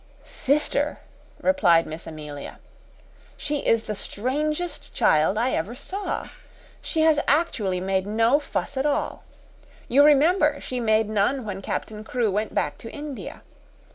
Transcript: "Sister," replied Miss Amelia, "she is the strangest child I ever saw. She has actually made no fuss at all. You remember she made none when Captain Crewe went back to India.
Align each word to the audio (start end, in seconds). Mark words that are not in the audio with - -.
"Sister," 0.23 0.97
replied 1.43 1.85
Miss 1.85 2.07
Amelia, 2.07 2.57
"she 3.37 3.59
is 3.59 3.83
the 3.83 3.93
strangest 3.93 4.95
child 4.95 5.37
I 5.37 5.51
ever 5.51 5.75
saw. 5.75 6.25
She 6.81 7.01
has 7.01 7.19
actually 7.27 7.79
made 7.79 8.07
no 8.07 8.39
fuss 8.39 8.77
at 8.77 8.85
all. 8.87 9.23
You 9.87 10.03
remember 10.03 10.59
she 10.59 10.79
made 10.79 11.07
none 11.07 11.45
when 11.45 11.61
Captain 11.61 12.03
Crewe 12.03 12.31
went 12.31 12.55
back 12.55 12.79
to 12.79 12.89
India. 12.91 13.43